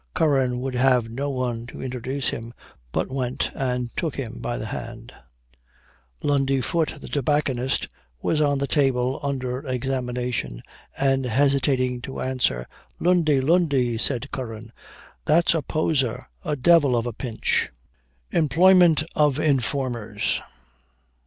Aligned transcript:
Curran 0.15 0.61
would 0.61 0.73
have 0.73 1.09
no 1.11 1.29
one 1.29 1.67
to 1.67 1.79
introduce 1.79 2.29
him, 2.29 2.55
but 2.91 3.11
went 3.11 3.51
and 3.53 3.95
took 3.95 4.15
him 4.15 4.39
by 4.39 4.57
the 4.57 4.65
hand. 4.65 5.13
Lundy 6.23 6.59
Foot, 6.59 6.95
the 6.99 7.07
tobacconist, 7.07 7.87
was 8.19 8.41
on 8.41 8.57
the 8.57 8.65
table, 8.65 9.19
under 9.21 9.59
examination, 9.67 10.63
and, 10.97 11.25
hesitating 11.25 12.01
to 12.01 12.19
answer 12.19 12.65
"Lundy, 12.99 13.39
Lundy," 13.41 13.95
said 13.99 14.31
Curran, 14.31 14.71
"that's 15.25 15.53
a 15.53 15.61
poser 15.61 16.25
a 16.43 16.55
devil 16.55 16.95
of 16.97 17.05
a 17.05 17.13
pinch." 17.13 17.69
EMPLOYMENT 18.33 19.03
OF 19.15 19.39
INFORMERS. 19.39 20.41